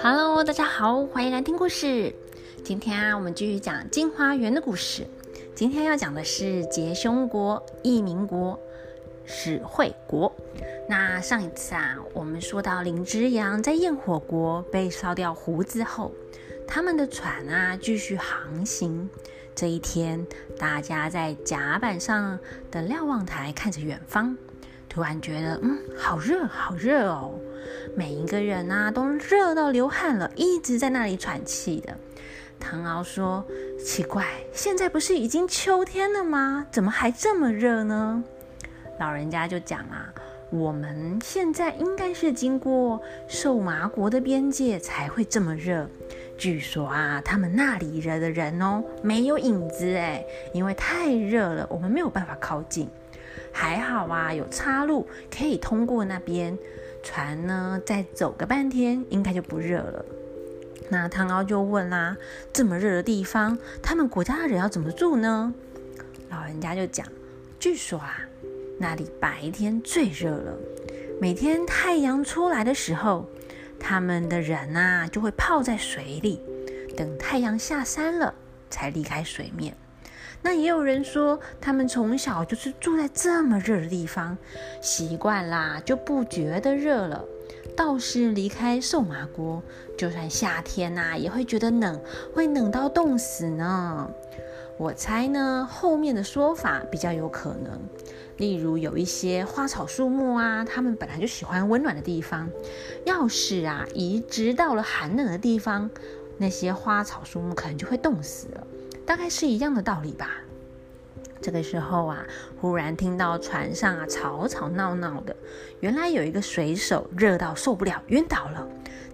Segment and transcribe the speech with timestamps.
[0.00, 2.14] Hello，大家好，欢迎来听故事。
[2.62, 5.06] 今天啊，我们继续讲镜花园的故事。
[5.54, 8.58] 今天要讲的是结凶国、义民国、
[9.24, 10.32] 史惠国。
[10.88, 16.12] 那上一次啊，我们说到林之阳在焰火国被烧掉胡子后，
[16.66, 19.10] 他们的船啊继续航行。
[19.54, 20.24] 这一天，
[20.56, 22.38] 大家在甲板上
[22.70, 24.36] 的瞭望台看着远方，
[24.98, 27.32] 突然觉得嗯，好热，好热哦。
[27.94, 31.96] 每一个人啊，都热到流汗了，一直在那里喘气的。
[32.58, 33.46] 唐敖说
[33.78, 36.66] ：“奇怪，现在不是已经秋天了吗？
[36.72, 38.24] 怎么还这么热呢？”
[38.98, 40.12] 老人家就讲啊
[40.50, 45.88] ：“我们现在应该是经过瘦麻国的边界才会这么热。
[46.36, 52.90] 据说啊，他们那里人的人哦，没有影子哎，因为太热了，我们没有办法靠近。
[53.52, 56.56] 还好啊，有岔路可以通过那边。”
[57.00, 60.04] 船呢，再走个半天，应该就不热了。
[60.90, 62.16] 那汤高就问啦
[62.52, 65.54] ：“这么热的地方，他们国家的人要怎么住呢？”
[66.28, 67.06] 老人家就讲
[67.60, 68.20] ：“据说啊，
[68.78, 70.58] 那里白天最热了，
[71.20, 73.28] 每天太阳出来的时候，
[73.78, 76.40] 他们的人啊就会泡在水里，
[76.96, 78.34] 等太阳下山了
[78.68, 79.74] 才离开水面。”
[80.42, 84.36] 那也有人说，他们从小就是住在这么热的地方，
[84.80, 87.24] 习惯啦，就不觉得热了。
[87.76, 89.62] 倒是离开瘦马国，
[89.96, 92.00] 就算夏天呐，也会觉得冷，
[92.34, 94.10] 会冷到冻死呢。
[94.76, 97.80] 我猜呢，后面的说法比较有可能。
[98.36, 102.48] 例如，有一些花草树木啊，它们本来就喜欢温暖的地方，
[103.04, 105.90] 要是啊移植到了寒冷的地方，
[106.36, 108.66] 那些花草树木可能就会冻死了。
[109.08, 110.32] 大概是一样的道理吧。
[111.40, 112.22] 这个时候啊，
[112.60, 115.34] 忽然听到船上啊吵吵闹闹的，
[115.80, 118.68] 原来有一个水手热到受不了，晕倒了。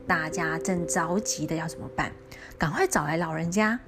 [0.04, 2.10] 大家正着急的要怎么办？
[2.58, 3.78] 赶快找来老人家。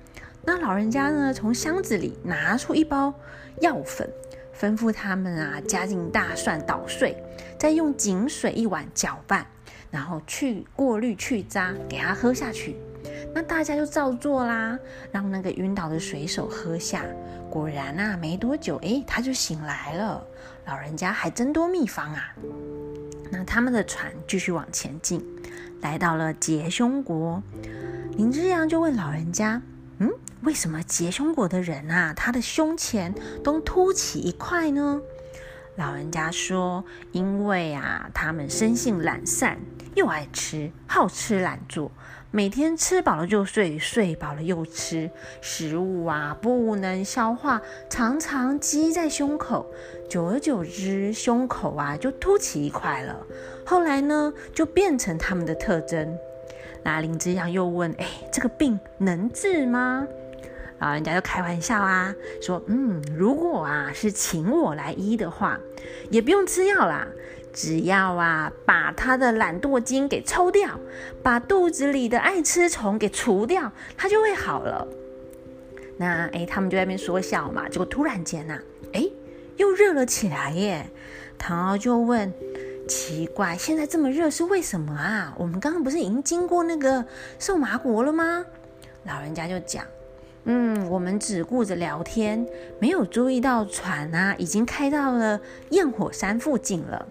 [0.45, 3.13] 那老人家呢，从箱子里拿出一包
[3.61, 4.09] 药粉，
[4.57, 7.17] 吩咐他们啊加进大蒜捣碎，
[7.59, 9.45] 再用井水一碗搅拌，
[9.91, 12.77] 然后去过滤去渣，给他喝下去。
[13.37, 14.79] 那大家就照做啦，
[15.13, 17.05] 让那个晕倒的水手喝下。
[17.51, 20.27] 果然啊，没多久，哎，他就醒来了。
[20.65, 22.35] 老人家还真多秘方啊。
[23.31, 25.23] 那他们的船继续往前进，
[25.83, 27.43] 来到了结凶国。
[28.17, 29.61] 林之阳就问老人家
[30.01, 30.11] ：“嗯，
[30.41, 33.15] 为什么结凶国的人啊，他的胸前
[33.45, 34.99] 都凸起一块呢？”
[35.77, 39.59] 老人家说：“因为啊，他们生性懒散，
[39.95, 41.91] 又爱吃，好吃懒做。”
[42.33, 45.11] 每天吃饱了就睡，睡饱了又吃，
[45.41, 49.67] 食物啊不能消化，常常积在胸口，
[50.11, 53.17] 久而久之，胸口啊就凸起一块了。
[53.65, 56.19] 后来呢，就变成他们的特征。
[56.83, 60.07] 那林之阳又问：“哎，这个病能治吗？”
[60.79, 65.59] 老人家就开玩笑啊，说：“嗯，如果啊是请我来医的话，
[66.11, 67.07] 也不用吃药啦。”
[67.53, 70.79] 只要啊，把他的懒惰精给抽掉，
[71.23, 74.87] 把肚子里的爱吃虫给除掉，他就会好了。
[75.97, 77.67] 那哎，他们就在那边说笑嘛。
[77.67, 78.59] 结果突然间呐，
[78.93, 79.09] 哎，
[79.57, 80.87] 又热了起来耶。
[81.39, 82.31] 唐敖就问：
[82.87, 85.35] 奇怪，现在这么热是为什么啊？
[85.39, 87.03] 我们刚刚不是已经经过那个
[87.39, 88.45] 瘦麻国了吗？
[89.05, 89.83] 老人家就讲：
[90.49, 92.47] 嗯，我们只顾着聊天，
[92.79, 95.41] 没有注意到船啊已经开到了
[95.71, 97.05] 焰火山附近了。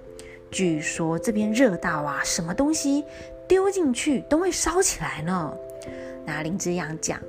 [0.50, 3.04] 据说这边热到啊，什么东西
[3.46, 5.54] 丢进去都会烧起来呢。
[6.26, 7.20] 那林之阳讲，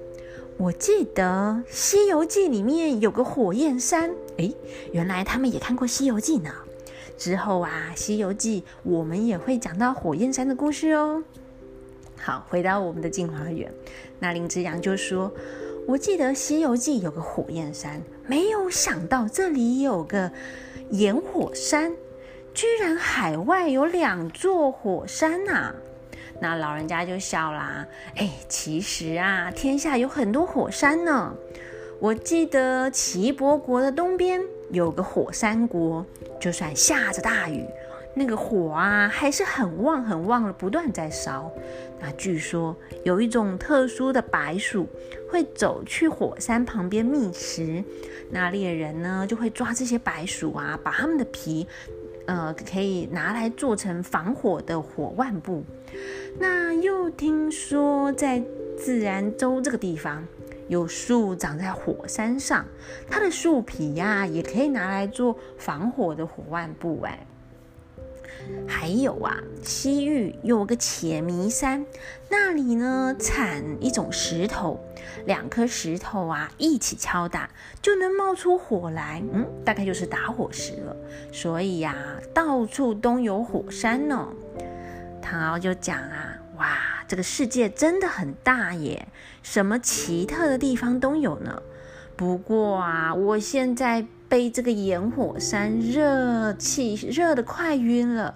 [0.56, 4.54] 我记得《西游记》里面有个火焰山，诶，
[4.92, 6.50] 原来他们也看过《西游记》呢。
[7.18, 11.24] 之后啊，《西游记》我们也会讲到火焰山的故事哦。
[12.16, 13.72] 好，回到我们的镜花园，
[14.20, 15.32] 那林之阳就说，
[15.88, 20.32] 我记得《西游记》有个火焰山，没有想到这里有个
[20.90, 21.92] 炎火山。
[22.52, 25.72] 居然海外有两座火山呐！
[26.40, 27.86] 那老人家就笑啦。
[28.16, 31.32] 哎，其实啊，天下有很多火山呢。
[32.00, 34.40] 我记得齐伯国的东边
[34.70, 36.04] 有个火山国，
[36.40, 37.64] 就算下着大雨，
[38.18, 41.52] 那个火啊还是很旺很旺的，不断在烧。
[42.00, 42.74] 那据说
[43.04, 44.88] 有一种特殊的白鼠
[45.30, 47.84] 会走去火山旁边觅食，
[48.30, 51.66] 那猎人呢就会抓这些白鼠啊，把它们的皮。
[52.26, 55.62] 呃，可以拿来做成防火的火腕布。
[56.40, 58.42] 那又听说在
[58.76, 60.26] 自然州这个地方，
[60.66, 62.64] 有树长在火山上，
[63.08, 67.00] 它的树皮呀，也可以拿来做防火的火腕布。
[67.04, 67.24] 哎，
[68.66, 71.86] 还有啊，西域有个且弥山，
[72.28, 74.80] 那里呢产一种石头，
[75.24, 77.48] 两颗石头啊一起敲打
[77.80, 80.96] 就能冒出火来，嗯，大概就是打火石了。
[81.32, 81.96] 所以呀，
[82.34, 84.28] 到处都有火山呢。
[85.22, 89.08] 唐敖就讲啊，哇，这个世界真的很大耶，
[89.42, 91.62] 什么奇特的地方都有呢。
[92.16, 94.06] 不过啊，我现在。
[94.36, 98.34] 被这个炎火山热气热得快晕了，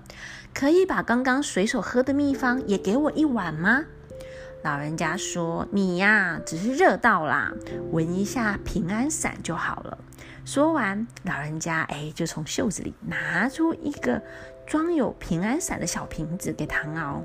[0.55, 3.85] 可以把刚刚随手喝的秘方也给我一碗吗？
[4.63, 7.53] 老人家说：“你呀，只是热到啦，
[7.93, 9.99] 闻一下平安散就好了。”
[10.47, 14.23] 说完，老人家哎，就从袖子里拿出一个
[14.67, 17.23] 装有平安散的小瓶子给唐敖。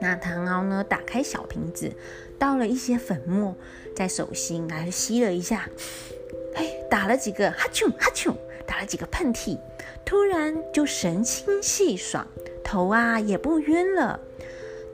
[0.00, 1.94] 那唐敖呢，打开小瓶子，
[2.38, 3.54] 倒了一些粉末，
[3.94, 5.68] 在手心来吸了一下。
[6.54, 8.34] 哎，打了几个哈啾哈啾，
[8.66, 9.58] 打了几个喷嚏，
[10.04, 12.26] 突然就神清气爽，
[12.62, 14.18] 头啊也不晕了。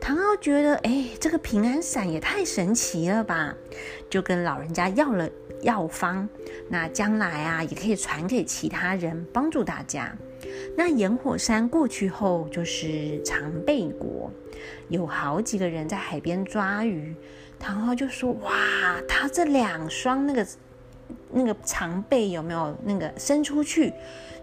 [0.01, 3.55] 唐敖觉得，哎，这个平安伞也太神奇了吧，
[4.09, 5.29] 就跟老人家要了
[5.61, 6.27] 药方，
[6.71, 10.17] 那将来啊也可以传给其他人，帮助大家。
[10.75, 14.33] 那炎火山过去后就是长背国，
[14.89, 17.15] 有好几个人在海边抓鱼，
[17.59, 18.51] 唐昊就说，哇，
[19.07, 20.47] 他这两双那个。
[21.33, 23.93] 那个长背有没有那个伸出去，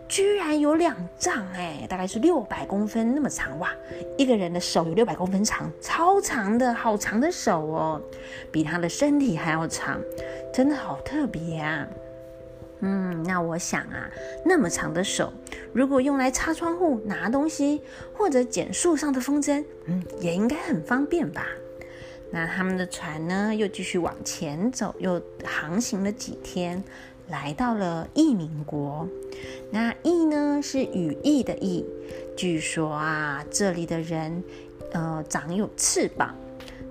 [0.08, 3.72] 居然有两丈哎，大概是六百公分那么长哇！
[4.18, 8.02] 一个人的手有六百公分长，超长的，好长的手哦，
[8.52, 10.00] 比他的身体还要长，
[10.54, 11.88] 真的好特别啊！
[12.82, 14.08] 嗯，那我想啊，
[14.46, 15.34] 那么长的手，
[15.74, 17.82] 如果用来擦窗户、拿东西
[18.14, 21.48] 或者捡树上的风筝，嗯，也应该很方便吧。
[22.32, 26.84] 那他们的船呢，又继续往前走，又航行了几天，
[27.30, 29.08] 来到了义民国。
[29.72, 31.86] 那义呢，是羽翼的翼。
[32.36, 34.44] 据说啊，这里的人，
[34.92, 36.36] 呃，长有翅膀，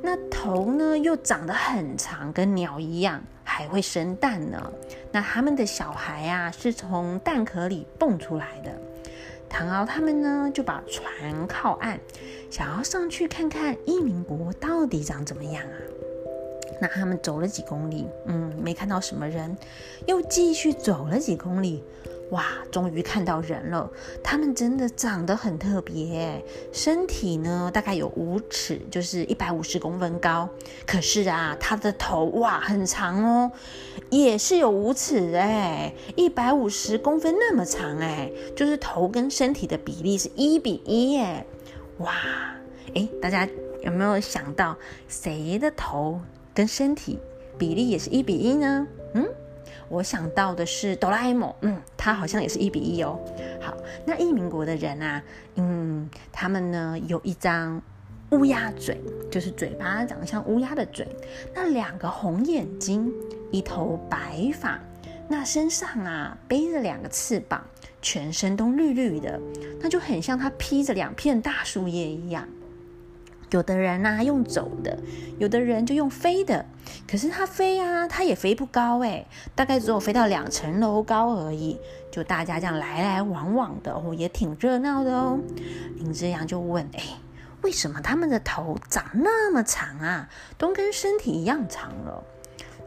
[0.03, 4.73] 那头呢又长得很长，跟鸟一样，还会生蛋呢。
[5.13, 8.73] 那他们的小孩啊，是从蛋壳里蹦出来的。
[9.59, 11.99] 唐敖他们呢，就把船靠岸，
[12.51, 15.79] 想要上去看看义民国到底长怎么样啊？
[16.79, 19.57] 那他们走了几公里，嗯，没看到什么人，
[20.07, 21.83] 又继续走了几公里。
[22.31, 23.89] 哇，终于看到人了！
[24.21, 30.49] 他们真的长得很特别，身体呢大概有五尺，就是一百五十公分高。
[30.85, 33.53] 可是啊，他的头哇很长哦，
[34.11, 41.47] 也是有五尺哎，一百五十公分那么长哎，就是头跟身体的比例是一比一哎，
[41.99, 42.13] 哇
[42.95, 43.49] 哎，大家
[43.83, 44.77] 有没有想到
[45.07, 46.21] 谁的头
[46.53, 47.21] 跟身体
[47.57, 48.85] 比例也是一比一呢？
[49.15, 49.25] 嗯？
[49.89, 53.19] 我想到的是哆啦 A 梦，嗯，他好像也是一比一哦。
[53.61, 55.23] 好，那异民国的人啊，
[55.55, 57.81] 嗯，他们呢有一张
[58.31, 59.01] 乌鸦嘴，
[59.31, 61.07] 就是嘴巴长得像乌鸦的嘴，
[61.55, 63.13] 那两个红眼睛，
[63.51, 64.81] 一头白发，
[65.29, 67.65] 那身上啊背着两个翅膀，
[68.03, 69.41] 全身都绿绿的，
[69.81, 72.47] 那就很像他披着两片大树叶一样。
[73.57, 74.99] 有的人呐用走的，
[75.39, 76.67] 有的人就用飞的。
[77.09, 79.25] 可是它飞啊，它也飞不高哎，
[79.55, 81.81] 大概只有飞到两层楼高而已。
[82.11, 85.39] 就大家这样来来往往的哦，也挺热闹的哦。
[85.97, 87.03] 林之阳就问：哎，
[87.63, 90.29] 为什么他们的头长那么长啊？
[90.59, 92.23] 都跟身体一样长了？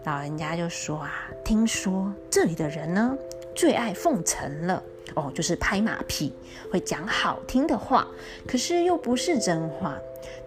[0.05, 1.11] 老人家就说啊，
[1.43, 3.17] 听说这里的人呢，
[3.55, 4.83] 最爱奉承了。
[5.15, 6.31] 哦，就是拍马屁，
[6.71, 8.07] 会讲好听的话，
[8.47, 9.97] 可是又不是真话。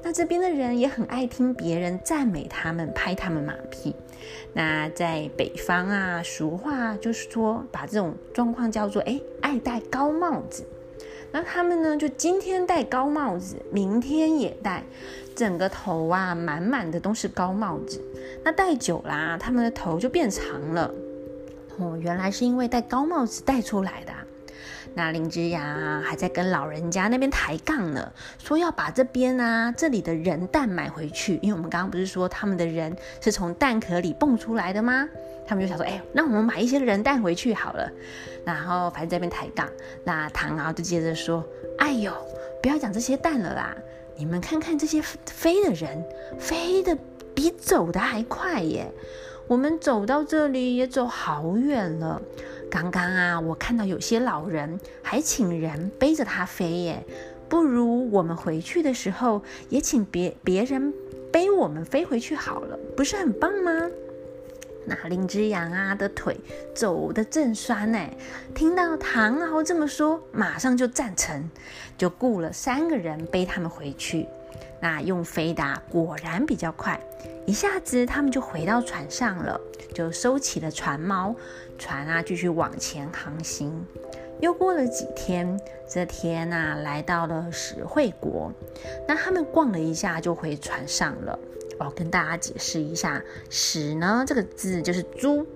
[0.03, 3.95] 那这边的人也很爱听别人赞美他们，拍他们马屁。
[4.53, 10.65] 那在北方啊，俗话就是说，把这种状况叫做“哎，爱戴高帽子”。
[11.33, 14.85] 那他们呢，就今天戴高帽子，明天也戴，
[15.35, 18.03] 整个头啊满满的都是高帽子。
[18.45, 20.93] 那戴久啦，他们的头就变长了。
[21.79, 24.13] 哦，原来是因为戴高帽子戴出来的。
[24.95, 35.09] 那林之雅还在跟老人家那边抬杠呢，说要把这边啊这里的人蛋买回去，因为我们刚刚不是说他们的人是从蛋壳里蹦出来的吗？
[35.47, 37.91] 他们就想说，哎，那我们买一些人蛋回去好了。
[38.45, 39.69] 然后反正这边抬杠，
[40.05, 41.45] 那唐敖就接着说，
[41.79, 42.13] 哎呦，
[42.63, 43.77] 不要讲这些蛋了啦，
[44.17, 46.05] 你们看看这些飞的人，
[46.39, 46.97] 飞的
[47.35, 48.91] 比走的还快耶。
[49.49, 52.23] 我们走到这里也走好远了。
[52.73, 57.05] 刚刚啊，我看到有些老人还请人背着它飞耶，
[57.47, 60.91] 不如我们回去的时候也请别别人
[61.31, 63.91] 背我们飞回去好了，不是很棒吗？
[64.87, 66.35] 那林之阳啊的腿
[66.75, 67.99] 走得正酸呢，
[68.55, 71.51] 听到唐敖这么说，马上就赞成，
[71.99, 74.27] 就雇了三个人背他们回去。
[74.83, 77.01] 那用飞的果然比较快，
[77.47, 79.61] 一下子他们就回到船上了，
[79.95, 81.33] 就收起了船锚，
[81.79, 83.87] 船啊继续往前航行。
[84.41, 85.57] 又过了几天，
[85.89, 88.53] 这天呐来到了石惠国，
[89.07, 91.39] 那他们逛了一下就回船上了。
[91.79, 95.47] 我跟大家解释一下，史呢这个字就是猪。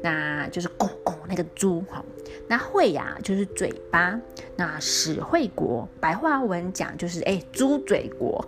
[0.00, 2.04] 那就是“狗狗”那个猪哈，
[2.50, 4.20] 那会呀就是嘴巴，
[4.56, 8.44] 那史会国白话文讲就是哎猪嘴国。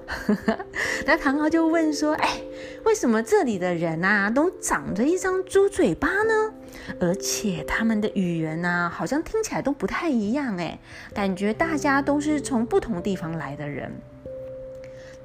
[1.07, 2.43] 那唐敖就问说，哎，
[2.85, 6.53] 为什么这里的人啊都长着一张猪嘴巴呢？
[6.99, 10.77] 而且他们的语言呢好像听起来都不太一样哎，
[11.15, 13.89] 感觉大家都是从不同地方来的人。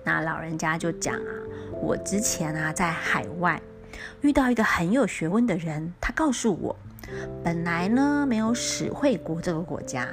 [0.03, 1.33] 那老人家就讲啊，
[1.81, 3.59] 我之前啊在海外。
[4.21, 6.75] 遇到一个很有学问的人，他告诉我，
[7.43, 10.07] 本来呢没有史惠国这个国家，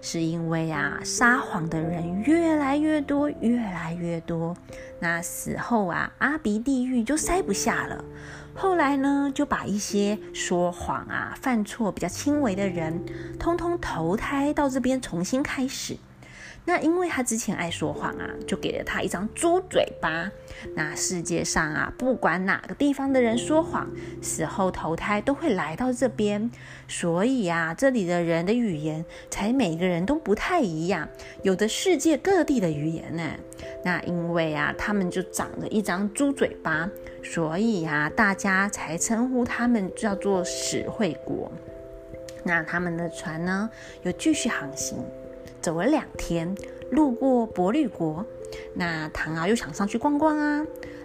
[0.00, 4.56] 是因为啊撒谎的人越来越多，越来越多，
[5.00, 8.04] 那死后啊阿鼻地狱就塞不下了。
[8.54, 13.04] 后来呢就把一些说谎啊、犯错比较轻微的人，
[13.38, 15.96] 通通投胎到这边重新开始。
[16.66, 20.30] 那因为他之前爱说谎啊，就给了他一张猪嘴巴。
[20.74, 23.86] 那世界上啊，不管哪个地方的人说谎，
[24.22, 26.50] 死后投胎都会来到这边。
[26.88, 31.06] 所以啊，这里的人的语言才每个人都不太一样，
[31.42, 33.22] 有的世界各地的语言呢。
[33.84, 36.88] 那因为啊，他们就长了一张猪嘴巴，
[37.22, 41.52] 所以啊，大家才称呼他们叫做史惠国。
[42.42, 43.68] 那他们的船呢，
[44.02, 45.04] 又继续航行。
[45.64, 46.54] 走了两天，
[46.90, 48.22] 路过伯律国，
[48.74, 50.62] 那唐敖又想上去逛逛啊。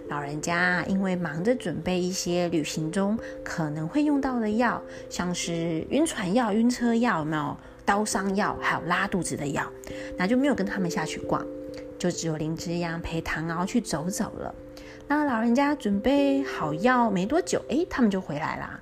[0.08, 9.64] 老人家因为忙着准备一些旅行中可能会用到的药，像是晕船药、晕车药，有没有刀伤药，还有拉肚子的药，
[10.18, 11.42] 那就没有跟他们下去逛，
[11.98, 14.54] 就只有林之阳陪唐敖去走走了。
[15.08, 18.78] 那老人家准备好药没多久，哎，他们就回来啦。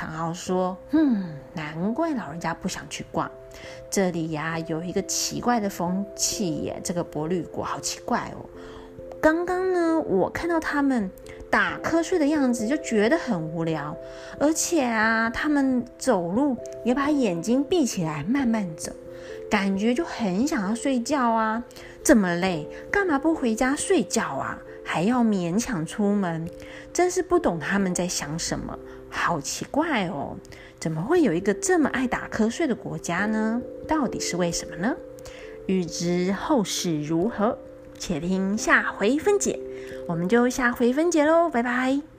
[0.00, 3.30] 唐昊说：“嗯，难怪老人家不想去逛。
[3.90, 6.80] 这里呀，有一个奇怪的风气耶。
[6.82, 8.48] 这个伯律国好奇怪哦。
[9.20, 11.10] 刚刚呢，我看到他们
[11.50, 13.94] 打瞌睡的样子，就觉得很无聊。
[14.38, 18.90] 而且啊，他们走路也把眼睛闭起来，慢慢走，
[19.50, 21.62] 感觉就很想要睡觉啊。
[22.02, 24.62] 这么累，干嘛不回家睡觉啊？
[24.82, 26.48] 还要勉强出门，
[26.90, 28.78] 真是不懂他们在想什么。”
[29.10, 30.36] 好奇怪哦，
[30.78, 33.60] 怎么会有一个这么爱打瞌睡的国家呢？
[33.86, 34.96] 到底是为什么呢？
[35.66, 37.58] 欲知后事如何，
[37.98, 39.58] 且听下回分解。
[40.08, 42.09] 我们就下回分解喽，拜拜。